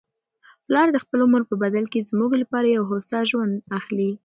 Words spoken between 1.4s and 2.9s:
په بدل کي زموږ لپاره یو